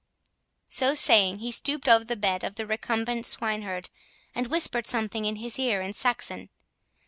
[0.67, 3.91] So saying, he stooped over the bed of the recumbent swineherd,
[4.33, 6.49] and whispered something in his ear in Saxon.